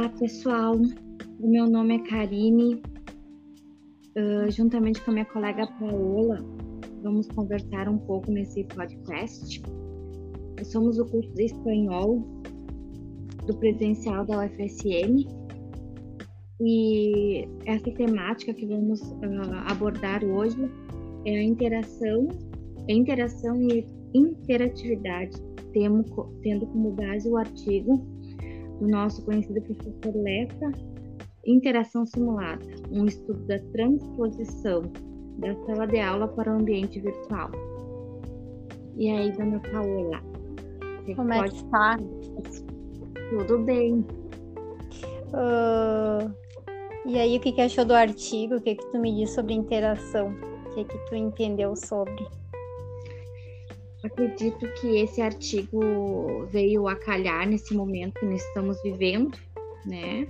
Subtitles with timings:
[0.00, 0.76] Olá, pessoal.
[1.38, 2.80] O meu nome é Karine.
[4.16, 6.42] Uh, juntamente com a minha colega Paola,
[7.02, 9.62] vamos conversar um pouco nesse podcast.
[10.56, 12.18] Nós somos o curso de espanhol
[13.46, 15.28] do presencial da UFSM
[16.62, 20.56] e essa temática que vamos uh, abordar hoje
[21.26, 22.26] é a interação,
[22.88, 25.36] a interação e interatividade,
[25.74, 28.19] tendo como base o artigo
[28.80, 30.72] do nosso conhecido professor Lessa,
[31.46, 34.82] Interação Simulada, um estudo da transposição
[35.38, 37.50] da sala de aula para o ambiente virtual.
[38.96, 40.22] E aí, dona Paola?
[41.16, 41.98] Como é que está?
[43.30, 44.04] Tudo bem.
[45.32, 46.30] Uh,
[47.06, 48.56] e aí, o que, que achou do artigo?
[48.56, 50.34] O que, que tu me disse sobre interação?
[50.66, 52.26] O que, que tu entendeu sobre?
[54.02, 59.36] Acredito que esse artigo veio a calhar nesse momento que nós estamos vivendo,
[59.84, 60.26] né?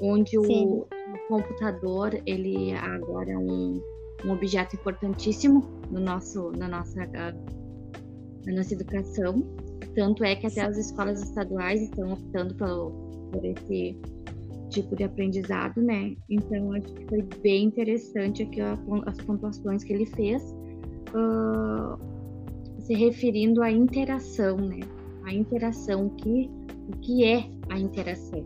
[0.00, 0.86] Onde o, o,
[1.28, 3.82] computador ele agora é um,
[4.26, 9.42] um objeto importantíssimo no nosso, na nossa, na nossa educação.
[9.94, 12.90] Tanto é que até as escolas estaduais estão optando por,
[13.32, 13.96] por esse
[14.68, 16.14] tipo de aprendizado, né?
[16.28, 20.42] Então acho que foi bem interessante aqui as pontuações que ele fez.
[21.14, 22.13] Uh,
[22.84, 24.80] se referindo à interação, né?
[25.24, 26.50] A interação, que,
[26.88, 28.44] o que é a interação?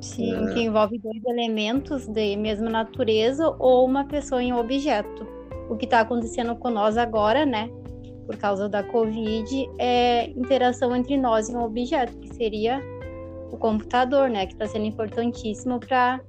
[0.00, 0.52] Sim, uh...
[0.52, 5.24] que envolve dois elementos de mesma natureza ou uma pessoa em um objeto.
[5.70, 7.70] O que está acontecendo com nós agora, né?
[8.26, 12.82] Por causa da Covid, é interação entre nós e um objeto, que seria
[13.52, 14.46] o computador, né?
[14.46, 16.20] Que está sendo importantíssimo para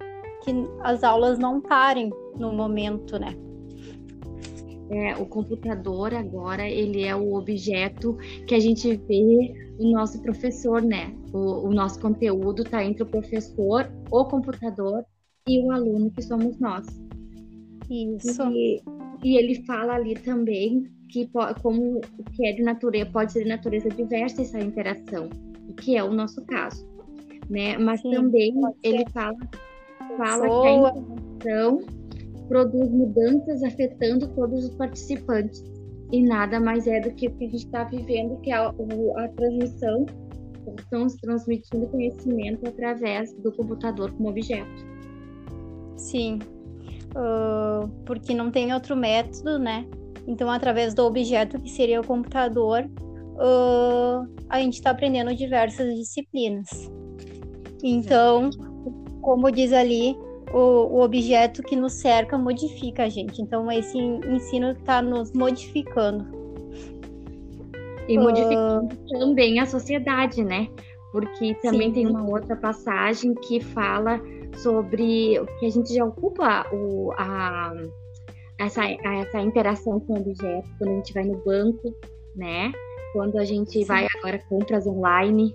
[0.44, 3.35] que as aulas não parem no momento, né?
[4.89, 8.17] É, o computador agora ele é o objeto
[8.47, 11.13] que a gente vê o nosso professor, né?
[11.31, 15.03] O, o nosso conteúdo está entre o professor, o computador
[15.47, 16.85] e o aluno que somos nós.
[17.89, 18.43] Isso.
[18.51, 18.81] E,
[19.23, 21.29] e ele fala ali também que
[21.61, 25.29] como o que é de natureza pode ser de natureza diversa essa interação,
[25.69, 26.88] o que é o nosso caso,
[27.49, 27.77] né?
[27.77, 29.38] Mas Sim, também ele fala
[30.17, 31.79] fala que a interação
[32.53, 35.64] produz mudanças afetando todos os participantes.
[36.12, 38.68] E nada mais é do que o que a gente está vivendo, que é a,
[38.68, 40.06] a transmissão,
[40.78, 44.86] estamos transmitindo conhecimento através do computador como objeto.
[45.97, 46.38] Sim,
[47.16, 49.88] uh, porque não tem outro método, né?
[50.28, 56.70] Então, através do objeto que seria o computador, uh, a gente está aprendendo diversas disciplinas.
[57.84, 58.52] Então,
[59.22, 60.16] como diz ali,
[60.53, 63.41] o, o objeto que nos cerca modifica a gente.
[63.41, 66.25] Então, esse ensino está nos modificando.
[68.08, 69.19] E modificando uh...
[69.19, 70.68] também a sociedade, né?
[71.12, 71.94] Porque também Sim.
[71.94, 74.22] tem uma outra passagem que fala
[74.58, 77.74] sobre o que a gente já ocupa o, a,
[78.59, 81.96] essa, essa interação com o objeto, quando a gente vai no banco,
[82.35, 82.72] né?
[83.14, 83.85] Quando a gente Sim.
[83.85, 85.53] vai agora compras online,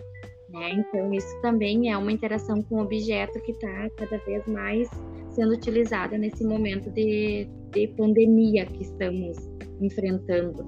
[0.49, 0.71] né?
[0.73, 4.89] Então, isso também é uma interação com o objeto que está cada vez mais
[5.31, 9.37] sendo utilizada nesse momento de, de pandemia que estamos
[9.81, 10.67] enfrentando.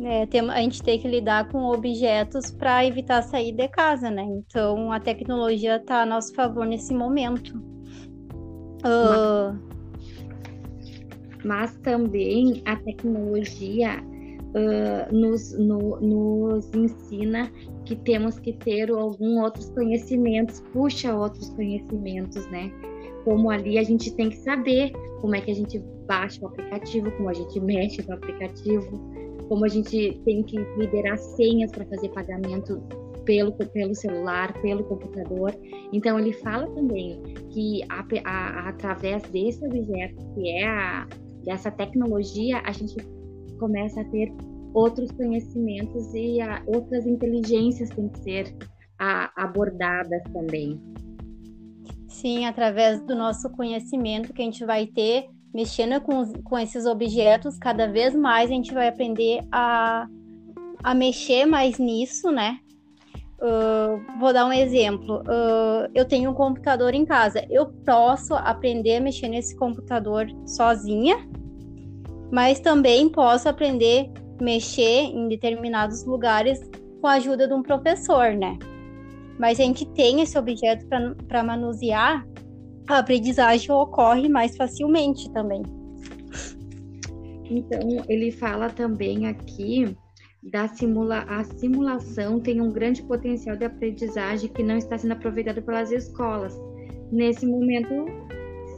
[0.00, 4.22] É, tem, a gente tem que lidar com objetos para evitar sair de casa, né?
[4.22, 7.56] Então, a tecnologia está a nosso favor nesse momento.
[8.84, 9.58] Uh...
[11.44, 14.02] Mas, mas também a tecnologia
[14.56, 17.52] uh, nos, no, nos ensina
[17.84, 22.72] que temos que ter alguns outros conhecimentos, puxa outros conhecimentos, né?
[23.24, 27.10] Como ali a gente tem que saber como é que a gente baixa o aplicativo,
[27.12, 29.10] como a gente mexe no aplicativo,
[29.48, 32.82] como a gente tem que liberar senhas para fazer pagamento
[33.24, 35.52] pelo, pelo celular, pelo computador.
[35.92, 41.08] Então, ele fala também que a, a, através desse objeto, que é a,
[41.44, 42.96] dessa tecnologia, a gente
[43.56, 44.32] começa a ter
[44.74, 48.56] outros conhecimentos e a, outras inteligências têm que ser
[48.98, 50.80] a, abordadas também.
[52.08, 57.58] Sim, através do nosso conhecimento que a gente vai ter mexendo com, com esses objetos,
[57.58, 60.06] cada vez mais a gente vai aprender a,
[60.82, 62.58] a mexer mais nisso, né?
[63.38, 65.20] Uh, vou dar um exemplo.
[65.20, 67.44] Uh, eu tenho um computador em casa.
[67.50, 71.16] Eu posso aprender a mexer nesse computador sozinha,
[72.30, 76.60] mas também posso aprender mexer em determinados lugares
[77.00, 78.58] com a ajuda de um professor, né?
[79.38, 80.86] Mas a gente tem esse objeto
[81.28, 82.26] para manusear,
[82.88, 85.62] a aprendizagem ocorre mais facilmente também.
[87.50, 89.96] Então, ele fala também aqui
[90.42, 95.60] da simula a simulação tem um grande potencial de aprendizagem que não está sendo aproveitado
[95.62, 96.56] pelas escolas.
[97.10, 98.06] Nesse momento,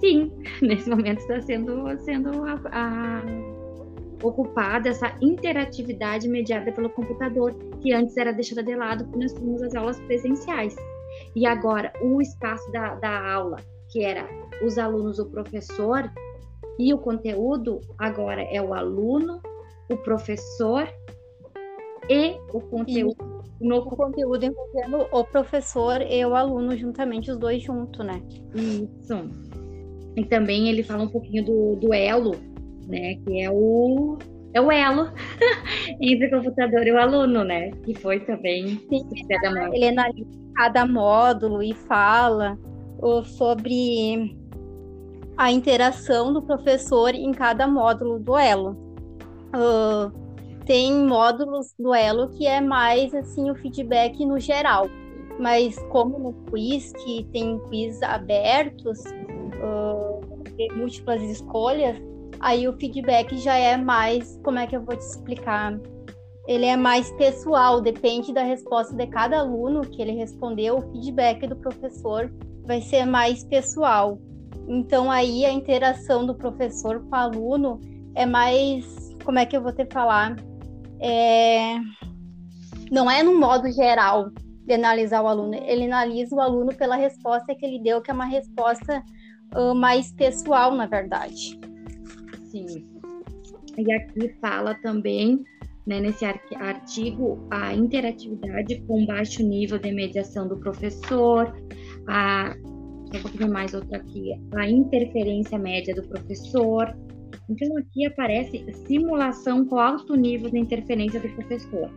[0.00, 3.22] sim, nesse momento está sendo, sendo a, a,
[4.22, 9.62] ocupada essa interatividade mediada pelo computador, que antes era deixada de lado quando nós tínhamos
[9.62, 10.76] as aulas presenciais.
[11.34, 13.56] E agora, o espaço da, da aula,
[13.90, 14.28] que era
[14.62, 16.10] os alunos, o professor,
[16.78, 19.40] e o conteúdo, agora é o aluno,
[19.90, 20.88] o professor
[22.08, 23.38] e o conteúdo.
[23.60, 28.22] E novo conteúdo envolvendo o professor e o aluno juntamente, os dois juntos, né?
[28.54, 29.47] Isso.
[30.18, 32.34] E também ele fala um pouquinho do, do elo,
[32.86, 33.14] né?
[33.24, 34.18] Que é o
[34.52, 35.10] é o elo
[36.00, 37.70] entre o computador e o aluno, né?
[37.84, 38.80] Que foi também.
[38.88, 39.06] Sim,
[39.72, 40.26] ele analisa
[40.56, 42.58] cada módulo e fala
[43.24, 44.36] sobre
[45.36, 48.76] a interação do professor em cada módulo do elo.
[49.54, 50.10] Uh,
[50.66, 54.86] tem módulos do Elo que é mais assim o feedback no geral.
[55.38, 58.98] Mas como no quiz, que tem quiz abertos,
[59.60, 61.96] uh, múltiplas escolhas,
[62.40, 65.78] aí o feedback já é mais, como é que eu vou te explicar?
[66.46, 71.46] Ele é mais pessoal, depende da resposta de cada aluno que ele respondeu, o feedback
[71.46, 72.32] do professor
[72.64, 74.18] vai ser mais pessoal.
[74.66, 77.80] Então aí a interação do professor com o aluno
[78.14, 80.36] é mais, como é que eu vou te falar?
[81.00, 81.76] é,
[82.90, 84.30] não é no modo geral
[84.64, 88.14] de analisar o aluno, ele analisa o aluno pela resposta que ele deu, que é
[88.14, 89.02] uma resposta
[89.54, 91.58] uh, mais pessoal, na verdade.
[92.50, 92.86] Sim.
[93.76, 95.44] E aqui fala também,
[95.86, 101.54] né, nesse artigo, a interatividade com baixo nível de mediação do professor,
[102.08, 102.54] a,
[103.14, 106.94] um pouquinho mais outra aqui, a interferência média do professor,
[107.48, 111.90] então, aqui aparece simulação com alto nível de interferência do professor.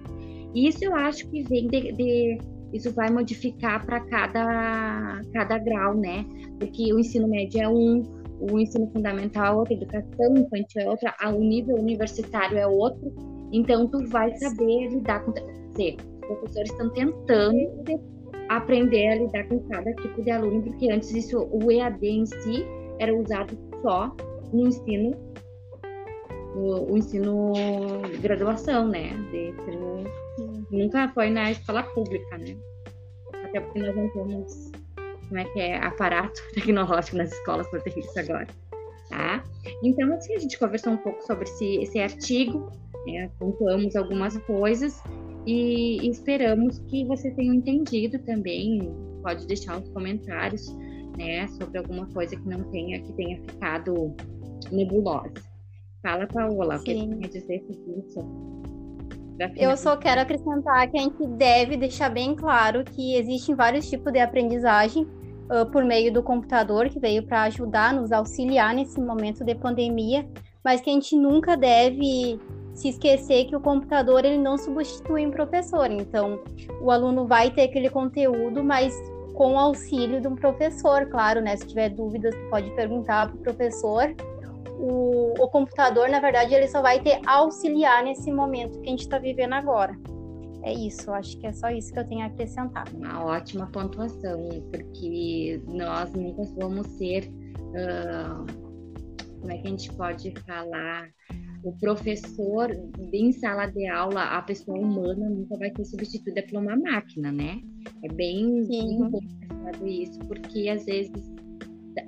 [0.56, 2.38] Isso eu acho que vem de, de
[2.74, 6.26] isso vai modificar para cada, cada grau, né?
[6.60, 8.04] Porque o ensino médio é um,
[8.40, 13.14] o ensino fundamental é outro, a educação infantil é outra, o nível universitário é outro.
[13.52, 15.34] Então, tu vai saber lidar com.
[15.72, 18.02] Dizer, os professores estão tentando
[18.50, 22.66] aprender a lidar com cada tipo de aluno, porque antes isso, o EAD em si
[23.00, 24.16] era usado só
[24.52, 25.12] no ensino
[26.56, 27.54] o, o ensino
[28.10, 29.10] de graduação, né?
[29.32, 30.04] De ensino,
[30.70, 32.56] nunca foi na escola pública, né?
[33.44, 34.72] Até porque nós não temos,
[35.28, 38.48] como é que é, aparato tecnológico nas escolas para ter isso agora,
[39.10, 39.44] tá?
[39.84, 42.72] Então, assim, a gente conversou um pouco sobre esse, esse artigo,
[43.06, 43.30] né?
[43.40, 45.02] pontuamos algumas coisas
[45.46, 48.94] e esperamos que vocês tenham entendido também.
[49.24, 50.76] Pode deixar os comentários,
[51.18, 54.16] né, sobre alguma coisa que não tenha, que tenha ficado
[54.72, 55.51] nebulosa.
[56.02, 58.52] Fala, Paola, o que você quer dizer sobre isso?
[59.56, 64.12] Eu só quero acrescentar que a gente deve deixar bem claro que existem vários tipos
[64.12, 69.44] de aprendizagem uh, por meio do computador, que veio para ajudar, nos auxiliar nesse momento
[69.44, 70.28] de pandemia,
[70.64, 72.40] mas que a gente nunca deve
[72.74, 75.90] se esquecer que o computador ele não substitui um professor.
[75.92, 76.40] Então,
[76.82, 78.94] o aluno vai ter aquele conteúdo, mas
[79.34, 81.56] com o auxílio de um professor, claro, né?
[81.58, 84.14] Se tiver dúvidas, pode perguntar para o professor
[84.80, 89.02] o, o computador, na verdade, ele só vai ter auxiliar nesse momento que a gente
[89.02, 89.98] está vivendo agora.
[90.64, 92.86] É isso, acho que é só isso que eu tenho a acrescentar.
[92.94, 97.32] Uma ótima pontuação, porque nós nunca vamos ser.
[97.72, 98.46] Uh,
[99.40, 101.10] como é que a gente pode falar?
[101.64, 102.72] O professor
[103.12, 107.60] em sala de aula, a pessoa humana nunca vai ser substituída por uma máquina, né?
[108.04, 109.00] É bem, bem
[109.84, 111.12] isso, porque às vezes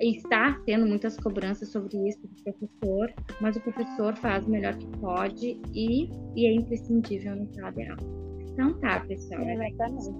[0.00, 4.86] está tendo muitas cobranças sobre isso do professor, mas o professor faz o melhor que
[4.98, 8.24] pode e, e é imprescindível no sala de aula.
[8.52, 9.42] Então tá, pessoal.
[9.42, 10.10] Exatamente.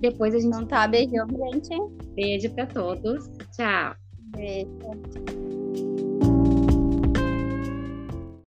[0.00, 0.48] Depois a gente.
[0.48, 2.14] Então tá, beijão, gente.
[2.14, 3.28] Beijo para todos.
[3.56, 3.94] Tchau.
[4.36, 5.49] Beijo.